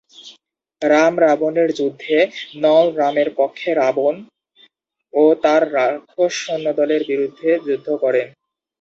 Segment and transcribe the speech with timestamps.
[0.81, 2.17] রাম-রাবণের যুদ্ধে
[2.55, 4.15] নল রামের পক্ষে রাবণ
[5.13, 8.27] ও তার রাক্ষস সৈন্যদলের বিরুদ্ধে যুদ্ধ করেন।